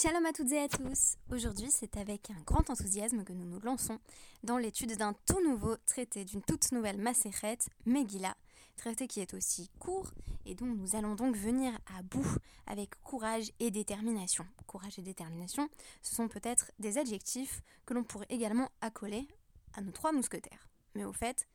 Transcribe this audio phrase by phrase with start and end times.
[0.00, 1.16] Shalom à toutes et à tous.
[1.32, 3.98] Aujourd'hui, c'est avec un grand enthousiasme que nous nous lançons
[4.44, 8.36] dans l'étude d'un tout nouveau traité, d'une toute nouvelle Maseret, Megillah,
[8.76, 10.12] traité qui est aussi court
[10.46, 12.28] et dont nous allons donc venir à bout
[12.68, 14.46] avec courage et détermination.
[14.68, 15.68] Courage et détermination,
[16.02, 19.26] ce sont peut-être des adjectifs que l'on pourrait également accoler
[19.74, 20.68] à nos trois mousquetaires.
[20.94, 21.48] Mais au fait,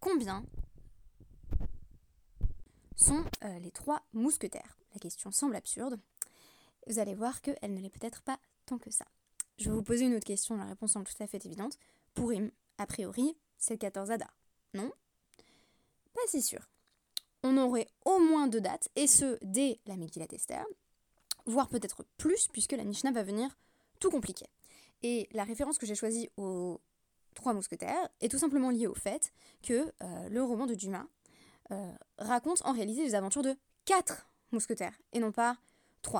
[0.00, 0.42] combien
[2.96, 4.78] sont euh, les trois mousquetaires?
[4.94, 6.00] La question semble absurde.
[6.86, 9.06] Vous allez voir qu'elle ne l'est peut-être pas tant que ça.
[9.58, 11.78] Je vais vous poser une autre question, la réponse semble tout à fait évidente.
[12.14, 14.32] Pourim, a priori, c'est le 14 Adar.
[14.74, 14.90] Non?
[16.14, 16.68] Pas si sûr.
[17.42, 20.26] On aurait au moins deux dates, et ce, dès la Megillat
[21.46, 23.56] voire peut-être plus, puisque la Mishnah va venir
[24.00, 24.46] tout compliquer.
[25.02, 26.80] Et la référence que j'ai choisie aux
[27.34, 31.06] trois mousquetaires est tout simplement liée au fait que euh, le roman de Dumas
[31.70, 35.56] euh, raconte en réalité les aventures de quatre mousquetaires et non pas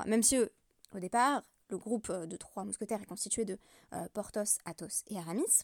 [0.05, 3.57] Même si au départ, le groupe de trois mousquetaires est constitué de
[3.93, 5.63] euh, Porthos, Athos et Aramis,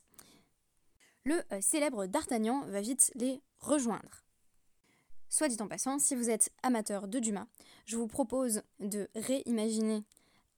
[1.24, 4.24] le euh, célèbre D'Artagnan va vite les rejoindre.
[5.30, 7.48] Soit dit en passant, si vous êtes amateur de Dumas,
[7.86, 10.04] je vous propose de réimaginer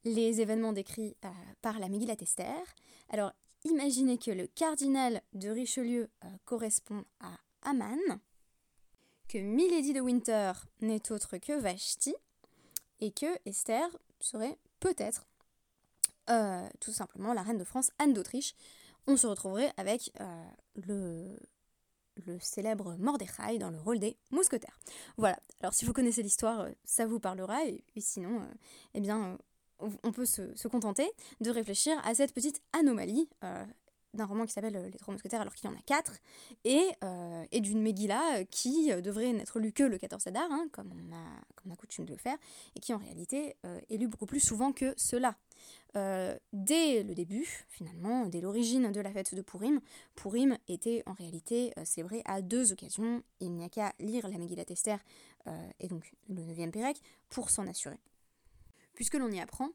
[0.04, 1.16] les événements décrits
[1.62, 2.62] par la Megillat Esther.
[3.10, 3.32] Alors,
[3.64, 6.10] imaginez que le cardinal de Richelieu
[6.46, 7.32] correspond à
[7.64, 8.20] Aman,
[9.28, 12.14] que Milady de Winter n'est autre que Vashti,
[13.00, 13.88] et que Esther
[14.20, 15.26] serait peut-être
[16.30, 18.54] euh, tout simplement la reine de France, Anne d'Autriche.
[19.08, 20.44] On se retrouverait avec euh,
[20.76, 21.38] le,
[22.40, 24.78] célèbre Mordechai dans le rôle des mousquetaires.
[25.16, 28.42] Voilà, alors si vous connaissez l'histoire, euh, ça vous parlera, et, sinon,
[28.94, 29.38] eh bien,
[29.80, 33.30] on peut se, contenter de réfléchir à cette petite anomalie
[34.18, 36.18] d'un roman qui s'appelle euh, Les Trois Mousquetaires alors qu'il y en a quatre,
[36.66, 40.92] et, euh, d'une Megillah euh, qui devrait n'être lue que le 14 Adar, hein, comme,
[40.92, 41.24] on a,
[41.56, 42.38] comme on a coutume de le faire,
[42.76, 43.56] et qui en réalité
[43.90, 45.36] est lue beaucoup plus souvent que cela.
[46.54, 49.80] dès le début, finalement, dès l'origine de la fête de Purim,
[50.16, 53.24] Purim était en réalité célébré à deux occasions.
[53.40, 55.00] Il n'y a qu'à lire la Megillah Esther
[55.80, 58.00] et donc le 9e Pérec pour s'en assurer.
[58.94, 59.70] Puisque l'on y apprend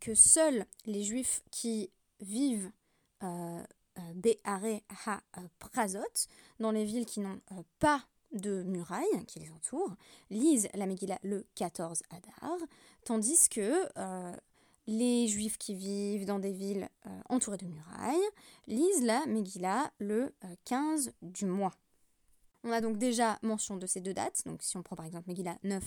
[0.00, 1.90] que seuls les juifs qui
[2.20, 2.70] vivent
[3.22, 3.62] euh,
[3.98, 5.20] euh, Be'are ha
[5.58, 6.00] Prazot,
[6.60, 8.02] dans les villes qui n'ont euh, pas
[8.32, 9.94] de murailles qui les entourent,
[10.30, 12.56] lisent la Megillah le 14 Adar,
[13.04, 13.86] tandis que
[14.86, 16.88] les juifs qui vivent dans des villes
[17.28, 18.16] entourées de murailles
[18.66, 20.34] lisent la Megillah le
[20.64, 21.74] 15 du mois.
[22.64, 25.28] On a donc déjà mention de ces deux dates, donc si on prend par exemple
[25.28, 25.80] Megillah 9-21,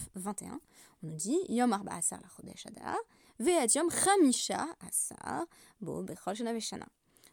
[0.51, 2.97] on nous dit Yom Arba Asar la Chodesh Adar,
[3.39, 5.45] Ve'at Yom Chamisha Asar,
[5.81, 6.85] Bo Bechol Shana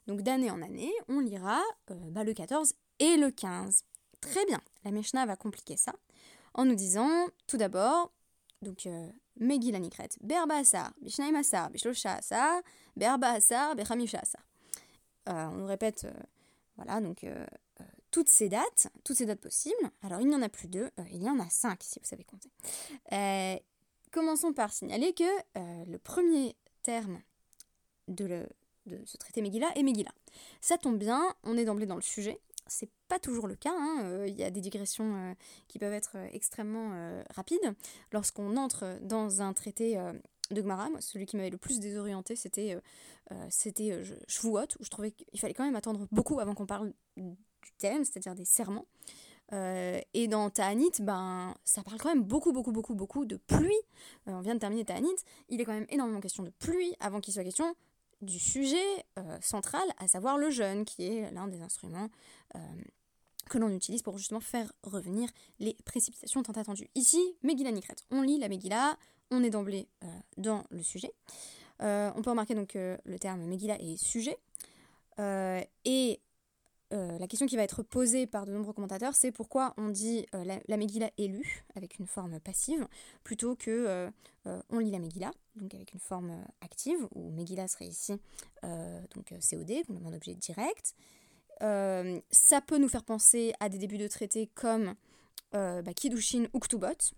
[0.07, 3.85] donc d'année en année, on lira euh, bah, le 14 et le 15.
[4.21, 5.93] Très bien, la Mishnah va compliquer ça
[6.55, 8.13] en nous disant tout d'abord,
[8.63, 12.61] donc euh, Megillah Nikret, Berba Asar, Bishnaim Asar, Bishlosha Asar,
[12.97, 14.43] Berba Asar, Bechamisha Asar.
[15.29, 16.07] Euh, on nous répète,
[16.77, 17.25] voilà, donc
[18.11, 19.91] toutes ces dates, toutes ces dates possibles.
[20.03, 22.25] Alors il n'y en a plus deux, il y en a cinq si vous savez
[22.25, 22.51] compter.
[24.11, 27.21] commençons par signaler que le premier terme
[28.09, 28.49] de le,
[28.87, 30.15] de ce traité Megillah et Megillah.
[30.61, 32.41] Ça tombe bien, on est d'emblée dans le sujet.
[32.67, 34.03] C'est pas toujours le cas, hein.
[34.05, 35.35] euh, il y a des digressions euh,
[35.69, 36.93] qui peuvent être euh, extrêmement
[37.35, 37.75] rapides.
[38.13, 39.97] Lorsqu'on entre dans un traité
[40.51, 42.79] de Gmara, celui qui m'avait le plus désorienté, c'était
[43.49, 47.73] c'était Shavuot, où je trouvais qu'il fallait quand même attendre beaucoup avant qu'on parle du
[47.79, 48.87] thème, c'est-à-dire des serments.
[49.53, 53.81] et dans Ta'anit, ben, ça parle quand même beaucoup, beaucoup, beaucoup, beaucoup de pluie.
[54.27, 55.17] on vient de terminer Ta'anit.
[55.49, 57.75] Il est quand même énormément question de pluie avant qu'il soit question
[58.23, 62.09] du sujet euh, central, à savoir le jeûne, qui est l'un des instruments
[62.55, 62.59] euh,
[63.51, 65.29] que l'on utilise pour justement faire revenir
[65.59, 66.89] les précipitations tant attendues.
[66.95, 67.97] Ici, Megillah Nikret.
[68.11, 68.97] On lit la Megillah,
[69.31, 70.07] on est d'emblée euh,
[70.37, 71.13] dans le sujet.
[71.81, 74.39] on peut remarquer donc que le terme Megillah est sujet.
[75.19, 76.21] et
[76.93, 80.27] euh, la question qui va être posée par de nombreux commentateurs, c'est pourquoi on dit
[80.35, 82.87] euh, la, la, Megillah est lue avec une forme passive
[83.25, 84.11] plutôt que
[84.47, 88.13] euh, on lit la Megillah, donc avec une forme active, où Megillah serait ici
[89.15, 90.95] donc COD, complément d'objet direct.
[91.61, 94.95] ça peut nous faire penser à des débuts de traités comme
[95.53, 97.15] bah, Kiddushin ou Ktubot,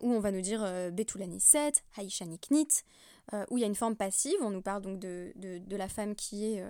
[0.00, 0.60] où on va nous dire
[0.92, 2.84] Betulani 7, Haishani Knit,
[3.50, 6.14] où il y a une forme passive, on nous parle donc de, de la femme
[6.14, 6.64] qui est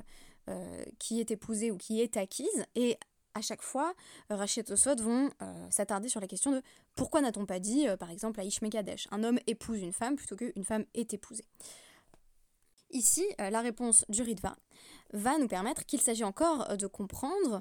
[0.49, 2.65] euh, qui est épousée ou qui est acquise.
[2.75, 2.97] Et
[3.35, 3.93] à chaque fois,
[4.31, 6.63] euh, Rachid et Tosot vont euh, s'attarder sur la question de
[6.95, 10.65] pourquoi n'a-t-on pas dit, par exemple, à Ishmekadesh, un homme épouse une femme plutôt qu'une
[10.65, 11.45] femme est épousée?
[12.91, 14.57] Ici, la réponse du Ritva
[15.13, 17.61] va nous permettre qu'il s'agit encore de comprendre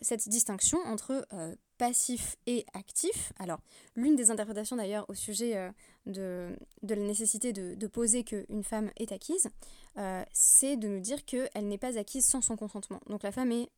[0.00, 1.26] cette distinction entre
[1.82, 3.32] passif et actif.
[3.40, 3.58] Alors,
[3.96, 5.72] l'une des interprétations d'ailleurs au sujet
[6.06, 6.56] de,
[6.88, 9.48] la nécessité de, poser qu'une femme est acquise,
[10.32, 13.00] c'est de nous dire qu'elle n'est pas acquise sans son consentement.
[13.08, 13.68] Donc la femme est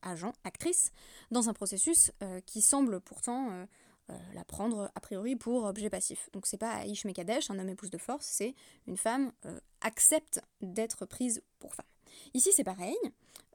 [0.00, 0.90] agent, actrice,
[1.30, 2.12] dans un processus
[2.46, 3.66] qui semble pourtant
[4.10, 6.28] euh, la prendre a priori pour objet passif.
[6.32, 8.54] Donc c'est pas Aïch Mekadesh, un homme épouse de force, c'est
[8.86, 11.86] une femme euh, accepte d'être prise pour femme.
[12.34, 12.96] Ici c'est pareil,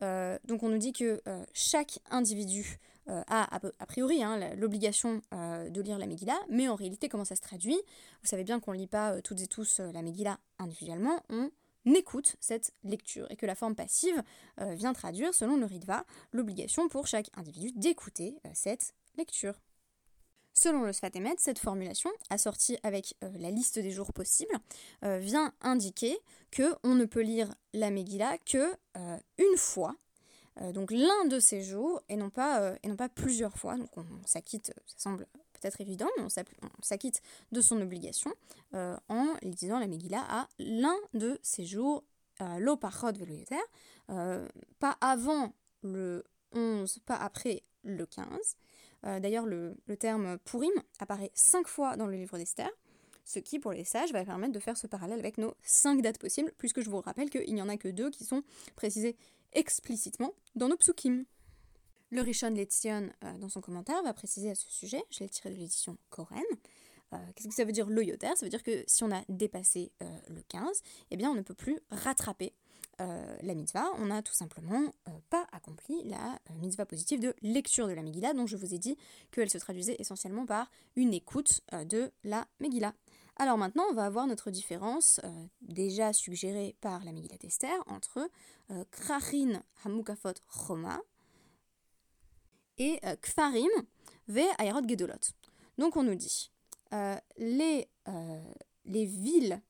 [0.02, 1.22] euh, donc on nous dit que
[1.54, 7.26] chaque individu a a, priori hein, l'obligation de lire la Megillah, mais en réalité comment
[7.26, 7.80] ça se traduit?
[8.22, 11.50] Vous savez bien qu'on ne lit pas toutes et tous la Megillah individuellement, on
[11.94, 14.22] écoute cette lecture et que la forme passive
[14.58, 19.56] vient traduire, selon le Ritva, l'obligation pour chaque individu d'écouter cette lecture.
[20.58, 24.56] Selon le Sfatemet, cette formulation, assortie avec euh, la liste des jours possibles,
[25.04, 26.18] euh, vient indiquer
[26.50, 29.98] que on ne peut lire la Megillah que euh, une fois,
[30.74, 33.76] donc l'un de ces jours, et non pas, et non pas plusieurs fois.
[33.76, 37.22] Donc on, s'acquitte, ça semble peut-être évident, mais on s'acquitte
[37.52, 38.32] de son obligation
[38.74, 42.04] en lisant la Megillah à l'un de ces jours,
[42.40, 43.62] l'Opachot Veloyoter,
[44.08, 46.24] pas avant le
[46.54, 48.28] 11, pas après le 15.
[49.06, 52.70] Euh, d'ailleurs, le, terme Purim apparaît cinq fois dans le livre d'Esther,
[53.24, 56.20] ce qui, pour les sages, va permettre de faire ce parallèle avec nos cinq dates
[56.20, 58.44] possibles, puisque je vous rappelle qu'il n'y en a que deux qui sont
[58.76, 59.16] précisées
[59.56, 61.26] explicitement dans nos psukim.
[62.12, 65.50] Le Rishon Letzion, euh, dans son commentaire, va préciser à ce sujet, je l'ai tiré
[65.50, 66.44] de l'édition Koren,
[67.14, 69.24] euh, qu'est-ce que ça veut dire le yoter Ça veut dire que si on a
[69.28, 69.92] dépassé
[70.28, 70.82] le 15,
[71.12, 72.54] eh bien on ne peut plus rattraper
[73.02, 77.36] euh, la mitzvah, on n'a tout simplement euh, pas accompli la euh, mitzvah positive de
[77.42, 78.98] lecture de la Megillah, dont je vous ai dit
[79.32, 82.94] qu'elle se traduisait essentiellement par une écoute de la Megillah.
[83.38, 85.20] Alors maintenant, on va avoir notre différence,
[85.62, 88.30] déjà suggérée par la Megillah d'Esther, entre
[88.92, 91.02] Krachin Hamukafot Choma
[92.78, 93.70] et Kfarim
[94.30, 95.34] ve Ayarot Gedolot.
[95.78, 96.50] Donc on nous dit,
[97.38, 97.90] les,
[98.86, 99.62] les villes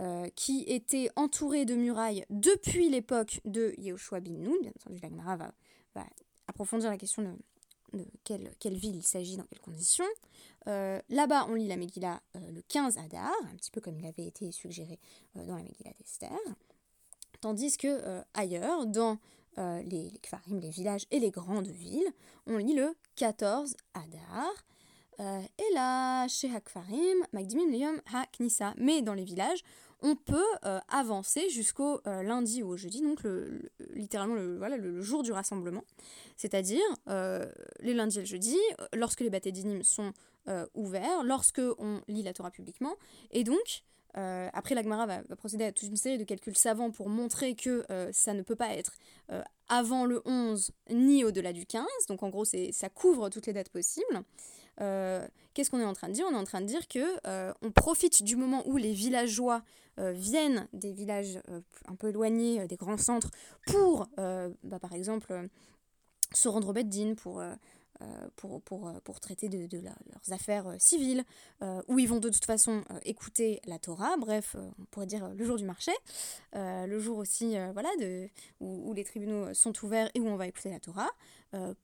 [0.00, 4.56] euh, qui était entouré de murailles depuis l'époque de Yehoshua bin Nun.
[4.62, 5.52] Bien entendu, l'Agmara va,
[5.94, 6.06] va,
[6.46, 7.34] approfondir la question de,
[8.24, 10.04] quelle, quelle, ville il s'agit, dans quelles conditions.
[10.66, 14.06] Euh, là-bas, on lit la Megillah euh, le 15 Adar, un petit peu comme il
[14.06, 14.98] avait été suggéré
[15.34, 16.38] dans la Megillah d'Esther.
[17.40, 19.18] Tandis que ailleurs, dans
[19.56, 22.12] les, Kfarim, les villages et les grandes villes,
[22.46, 24.52] on lit le 14 Adar.
[25.18, 28.74] et là, chez Hakfarim, Magdimim Liyom Ha-Knisa.
[28.76, 29.62] Mais dans les villages,
[30.02, 33.20] on peut euh, avancer jusqu'au euh, lundi ou au jeudi, donc
[33.94, 35.84] littéralement le, voilà, le, jour du rassemblement.
[36.36, 37.50] C'est-à-dire euh,
[37.80, 38.56] les lundis et le jeudi,
[38.94, 40.12] lorsque les bâtés d'inim sont
[40.74, 42.96] ouverts, lorsque on lit la Torah publiquement.
[43.30, 43.82] Et donc,
[44.14, 48.34] après l'Agmara va, procéder à toute une série de calculs savants pour montrer que ça
[48.34, 48.92] ne peut pas être
[49.68, 51.86] avant le 11 ni au-delà du 15.
[52.08, 54.24] Donc en gros, ça couvre toutes les dates possibles.
[54.80, 56.26] Euh, qu'est-ce qu'on est en train de dire?
[56.30, 59.62] On est en train de dire que euh, on profite du moment où les villageois
[59.98, 61.40] euh, viennent des villages
[61.86, 63.30] un peu éloignés des grands centres
[63.66, 65.48] pour, bah, par exemple,
[66.32, 67.42] se rendre au Beddin, pour
[68.36, 71.24] pour, pour, euh, pour, traiter de, leurs affaires euh, civiles,
[71.88, 75.56] où ils vont de toute façon écouter la Torah, bref, on pourrait dire le jour
[75.56, 75.92] du marché,
[76.54, 78.28] le jour aussi voilà, de,
[78.60, 81.10] où, les tribunaux sont ouverts et où on va écouter la Torah,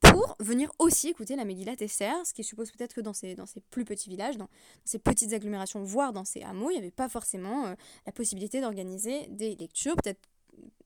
[0.01, 3.47] pour venir aussi écouter la Megillat Esther, ce qui suppose peut-être que dans ces, dans
[3.47, 4.49] ces plus petits villages, dans,
[4.85, 7.75] ces petites agglomérations, voire dans ces hameaux, il n'y avait pas forcément
[8.07, 10.21] la possibilité d'organiser des lectures, peut-être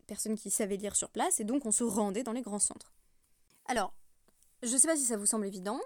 [0.06, 2.92] personnes qui savaient lire sur place, et donc on se rendait dans les grands centres.
[3.66, 3.94] Alors,
[4.62, 5.80] je sais pas si ça vous semble évident,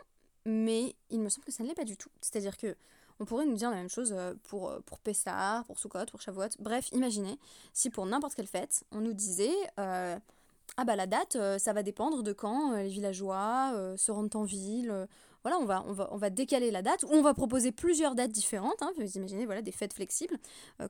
[0.44, 2.10] mais il me semble que ça ne l'est pas du tout.
[2.20, 2.76] C'est-à-dire que
[3.20, 6.48] on pourrait nous dire la même chose euh, pour, euh, pour pour Sukkot, pour Shavuot.
[6.58, 7.38] Bref, imaginez
[7.72, 10.16] si pour n'importe quelle fête, on nous disait euh,
[10.76, 15.06] Ah bah la date, ça va dépendre de quand les villageois se rendent en ville.
[15.42, 18.14] voilà, on va, on, va, on va décaler la date, ou on va proposer plusieurs
[18.14, 18.82] dates différentes.
[18.82, 20.38] Hein, vous imaginez, voilà, des fêtes flexibles,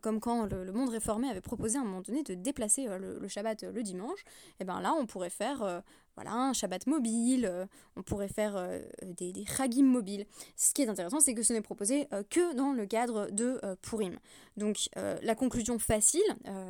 [0.01, 3.29] comme quand le, monde réformé avait proposé à un moment donné de déplacer le, le,
[3.29, 4.21] Shabbat le dimanche.
[4.21, 5.83] Et eh bien là, on pourrait faire
[6.17, 7.67] voilà, un Shabbat mobile, euh,
[7.97, 9.45] on pourrait faire euh, des, des
[9.83, 10.27] mobiles.
[10.57, 13.61] Ce qui est intéressant, c'est que ce n'est proposé euh, que dans le cadre de
[13.83, 14.19] Purim.
[14.57, 16.23] Donc la conclusion facile,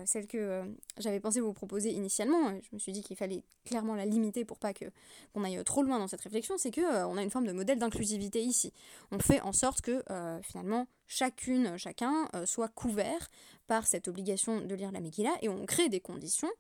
[0.07, 0.63] celle que
[0.99, 4.59] j'avais pensé vous proposer initialement, je me suis dit qu'il fallait clairement la limiter pour
[4.59, 4.87] pas que
[5.33, 7.79] qu'on aille trop loin dans cette réflexion, c'est que on a une forme de modèle
[7.79, 8.73] d'inclusivité ici.
[9.11, 10.03] On fait en sorte que
[10.43, 13.29] finalement chacune, chacun soit couvert
[13.67, 16.51] par cette obligation de lire la Megillah et on crée des conditions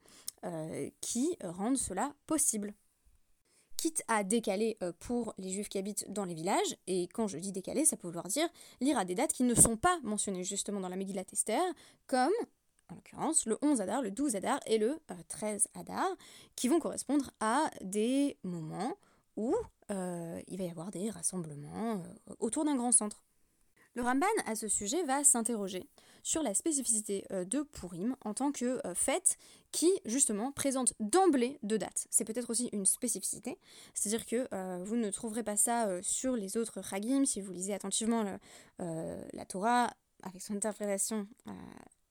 [0.44, 2.74] euh, qui rendent cela possible.
[3.76, 7.38] Quitte à décaler euh, pour les juifs qui habitent dans les villages, et quand je
[7.38, 8.48] dis décaler, ça peut vouloir dire
[8.80, 11.62] lire à des dates qui ne sont pas mentionnées justement dans la Megillat Esther,
[12.06, 12.32] comme
[12.90, 16.06] en l'occurrence, le 11 Adar, le 12 Adar et le 13 Adar,
[16.54, 18.96] qui vont correspondre à des moments
[19.36, 19.54] où
[19.90, 22.02] il va y avoir des rassemblements
[22.38, 23.24] autour d'un grand centre.
[23.94, 25.88] Le Ramban, à ce sujet, va s'interroger
[26.24, 29.38] sur la spécificité euh, de Purim en tant que euh, fête
[29.74, 32.06] qui, justement, présente d'emblée deux dates.
[32.08, 33.58] C'est peut-être aussi une spécificité,
[33.92, 37.74] c'est-à-dire que euh, vous ne trouverez pas ça sur les autres Chagim, si vous lisez
[37.74, 38.24] attentivement
[38.78, 39.90] la Torah,
[40.22, 41.26] avec son interprétation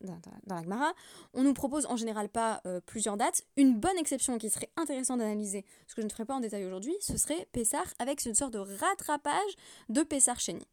[0.03, 0.93] dans, la Gemara,
[1.33, 3.43] on nous propose en général pas euh, plusieurs dates.
[3.57, 6.65] Une bonne exception qui serait intéressante d'analyser, ce que je ne ferai pas en détail
[6.65, 9.51] aujourd'hui, ce serait Pessar avec une sorte de rattrapage
[9.89, 10.67] de Pessar Chéni.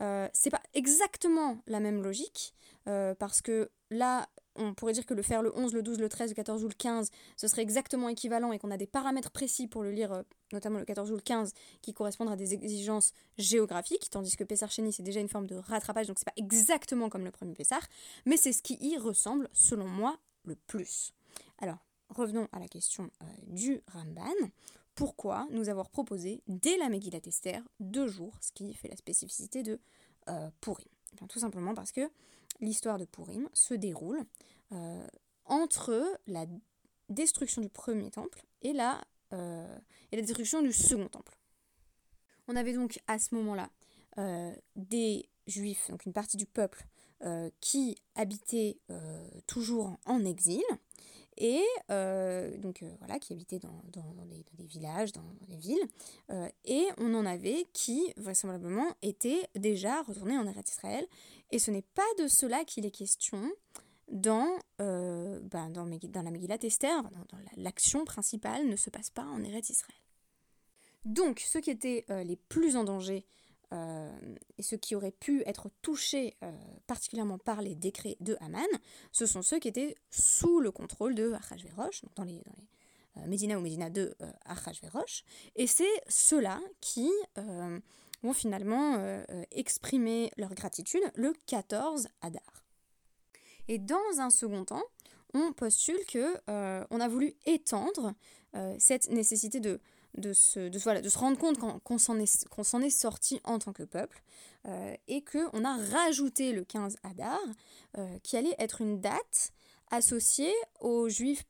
[0.00, 2.54] Euh, c'est pas exactement la même logique,
[2.88, 6.08] euh, parce que là, on pourrait dire que le faire le 11, le 12, le
[6.08, 9.30] 13, le 14 ou le 15, ce serait exactement équivalent et qu'on a des paramètres
[9.30, 12.54] précis pour le lire, euh, notamment le 14 ou le 15, qui correspondent à des
[12.54, 16.32] exigences géographiques, tandis que Pessar Chéni, c'est déjà une forme de rattrapage, donc c'est pas
[16.36, 17.82] exactement comme le premier Pessar,
[18.26, 21.12] mais c'est ce qui y ressemble, selon moi, le plus.
[21.58, 21.78] Alors,
[22.08, 24.50] revenons à la question euh, du Ramban.
[24.94, 29.62] Pourquoi nous avoir proposé, dès la Megillat Esther, deux jours, ce qui fait la spécificité
[29.62, 29.80] de
[30.28, 30.86] euh, Purim?
[31.14, 32.10] Eh Tout simplement parce que
[32.60, 34.24] l'histoire de Purim se déroule
[34.72, 35.06] euh,
[35.44, 36.46] entre la
[37.08, 39.78] destruction du premier temple et la, euh,
[40.10, 41.36] et la destruction du second temple.
[42.48, 43.70] On avait donc à ce moment-là
[44.18, 46.84] euh, des juifs, donc une partie du peuple,
[47.60, 48.80] qui habitaient
[49.46, 50.64] toujours en, exil,
[51.42, 51.64] et
[52.58, 55.86] donc voilà, qui habitaient dans, des, villages, dans, des villes,
[56.64, 61.06] et on en avait qui vraisemblablement étaient déjà retournés en Eretz Israël
[61.52, 63.52] et ce n'est pas de cela qu'il est question
[64.10, 69.44] dans, euh, ben, dans, la Megillat Esther, dans, l'action principale ne se passe pas en
[69.44, 69.98] Eretz Israël.
[71.04, 73.26] Donc, ceux qui étaient euh, les plus en danger
[73.72, 74.10] euh,
[74.58, 76.36] et ceux qui auraient pu être touchés
[76.86, 78.66] particulièrement par les décrets de Haman,
[79.10, 82.52] ce sont ceux qui étaient sous le contrôle de Achashverosh, dans les, dans
[83.22, 84.14] les Médina ou Médina de
[84.44, 85.24] Achashverosh,
[85.56, 87.10] et c'est ceux-là qui
[88.22, 92.64] vont finalement euh, euh, exprimer leur gratitude le 14 Adar.
[93.68, 94.82] Et dans un second temps,
[95.34, 98.14] on postule que euh, on a voulu étendre
[98.78, 99.80] cette nécessité de,
[100.16, 102.46] de, se, de, voilà, de se rendre compte qu'on s'en est,
[102.84, 104.22] est sorti en tant que peuple
[105.08, 107.40] et qu'on a rajouté le 15 Adar
[108.22, 109.52] qui allait être une date
[109.90, 111.44] associée aux juifs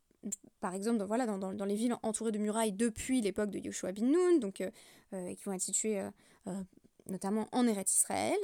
[0.61, 3.91] par exemple dans, voilà, dans, dans, les villes entourées de murailles depuis l'époque de Yoshua
[3.91, 4.63] bin Nun, donc,
[5.11, 6.01] qui vont être situées
[6.47, 6.63] euh,
[7.07, 8.37] notamment en Eretz Israël.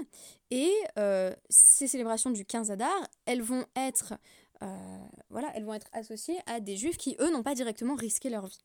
[0.52, 2.94] Et euh, ces célébrations du 15 Adar,
[3.26, 4.16] elles vont être,
[4.62, 4.98] euh,
[5.30, 8.48] voilà, elles vont être associées à des juifs qui, eux, n'ont pas directement risqué leur
[8.48, 8.60] vie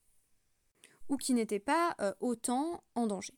[1.09, 3.35] ou qui n'étaient pas autant en danger.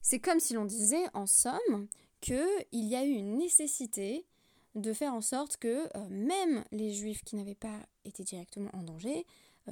[0.00, 1.88] C'est comme si l'on disait, en somme,
[2.20, 4.26] qu'il y a eu une nécessité
[4.74, 9.26] de faire en sorte que même les juifs qui n'avaient pas été directement en danger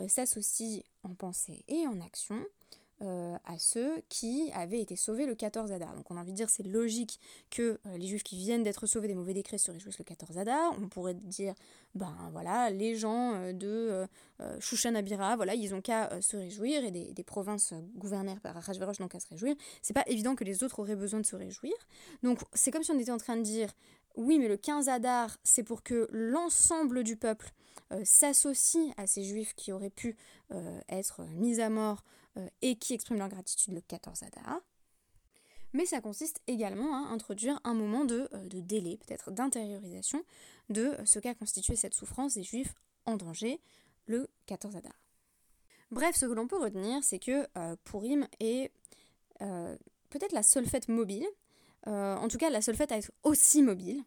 [0.08, 2.44] s'associent en pensée et en action
[3.02, 5.94] euh, à ceux qui avaient été sauvés le 14 Adar.
[5.94, 8.86] Donc on a envie de dire c'est logique que euh, les juifs qui viennent d'être
[8.86, 10.74] sauvés des mauvais décrets se réjouissent le 14 Adar.
[10.80, 11.54] On pourrait dire,
[11.94, 14.06] ben voilà, les gens euh, de
[14.60, 19.08] Shushan Abira, voilà, ils ont qu'à se réjouir et des, provinces gouvernées par Achashverosh n'ont
[19.08, 19.56] qu'à se réjouir.
[19.82, 21.74] C'est pas évident que les autres auraient besoin de se réjouir.
[22.22, 23.70] Donc c'est comme si on était en train de dire,
[24.16, 27.52] oui, mais le 15 Adar, c'est pour que l'ensemble du peuple
[28.02, 30.16] s'associe à ces juifs qui auraient pu
[30.88, 32.02] être mis à mort
[32.36, 34.60] euh, et qui expriment leur gratitude le 14 Adar.
[35.72, 40.22] Mais ça consiste également à introduire un moment de, euh, délai, peut-être d'intériorisation,
[40.68, 42.74] de ce qu'a constitué cette souffrance des Juifs
[43.06, 43.60] en danger
[44.06, 44.92] le 14 Adar.
[45.90, 48.72] Bref, ce que l'on peut retenir, c'est que euh, Purim est
[50.08, 51.26] peut-être la seule fête mobile,
[51.86, 54.02] en tout cas la seule fête à être aussi mobile.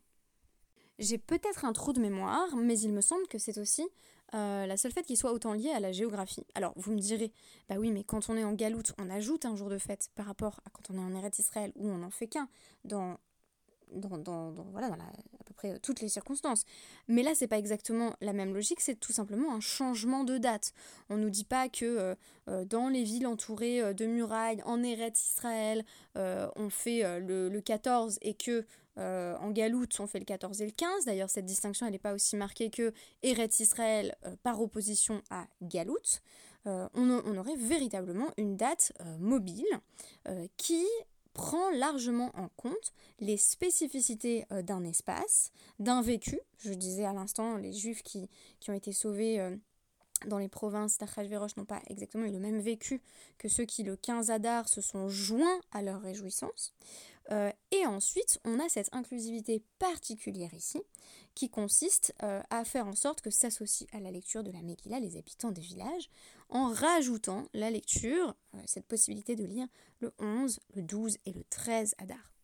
[0.99, 3.87] J'ai peut-être un trou de mémoire, mais il me semble que c'est aussi
[4.33, 6.45] euh, la seule fête qui soit autant liée à la géographie.
[6.55, 7.31] Alors vous me direz,
[7.67, 10.25] bah oui, mais quand on est en Galoute, on ajoute un jour de fête par
[10.25, 12.49] rapport à quand on est en Eretz Israël où on n'en fait qu'un
[12.83, 13.17] dans,
[13.91, 14.17] dans,
[14.75, 14.81] à
[15.59, 16.65] peu près toutes les circonstances.
[17.07, 20.73] Mais là, c'est pas exactement la même logique, c'est tout simplement un changement de date.
[21.09, 22.15] On nous dit pas que euh,
[22.49, 25.83] euh, dans les villes entourées de murailles, en Eretz Israël,
[26.15, 28.65] on fait le, le 14 et que
[28.99, 31.05] euh, en Galoute, on fait le 14 et le 15.
[31.05, 36.21] D'ailleurs, cette distinction, n'est pas aussi marquée que Eretz Israël euh, par opposition à Galoute.
[36.67, 39.65] Euh, on, aurait véritablement une date mobile
[40.57, 40.85] qui
[41.33, 46.39] prend largement en compte les spécificités d'un espace, d'un vécu.
[46.57, 49.39] Je disais à l'instant, les juifs qui, qui, ont été sauvés
[50.27, 53.01] dans les provinces d'Achashverosh n'ont pas exactement eu le même vécu
[53.37, 56.73] que ceux qui, le 15 Adar, se sont joints à leur réjouissance.
[57.31, 60.81] Euh, et ensuite, on a cette inclusivité particulière ici,
[61.35, 64.99] qui consiste euh, à faire en sorte que s'associent à la lecture de la Megillah
[64.99, 66.09] les habitants des villages,
[66.49, 69.67] en rajoutant la lecture, euh, cette possibilité de lire
[69.99, 72.38] le 11, le 12 et le 13 Adar.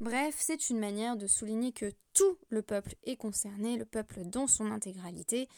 [0.00, 4.46] Bref, c'est une manière de souligner que tout le peuple est concerné, le peuple dans
[4.46, 5.48] son intégralité,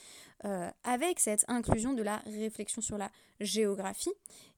[0.47, 4.15] euh, avec cette inclusion de la réflexion sur la géographie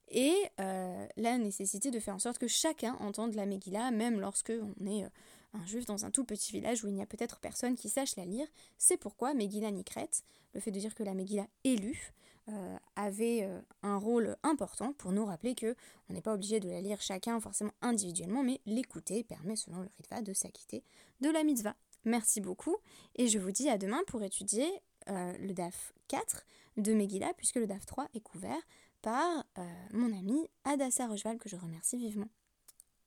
[0.09, 4.53] et euh, la nécessité de faire en sorte que chacun entende la Megillah, même lorsque
[4.53, 5.09] on est euh,
[5.55, 8.15] un juif dans un tout petit village où il n'y a peut-être personne qui sache
[8.15, 8.47] la lire.
[8.79, 10.11] C'est pourquoi Megillah Nikret,
[10.55, 12.13] le fait de dire que la Megillah est lue,
[12.49, 15.77] euh, avait euh, un rôle important pour nous rappeler que
[16.09, 19.89] on n'est pas obligé de la lire chacun forcément individuellement, mais l'écouter permet selon le
[19.97, 20.83] Ritva de s'acquitter
[21.21, 21.77] de la mitzvah.
[22.05, 22.77] Merci beaucoup
[23.15, 24.69] et je vous dis à demain pour étudier
[25.09, 26.45] euh, le DAF 4
[26.79, 28.61] de Megillah puisque le DAF 3 est couvert
[29.03, 29.45] par
[29.93, 32.29] mon ami Adassa Rocheval que je remercie vivement.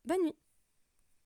[0.06, 0.36] Bonne nuit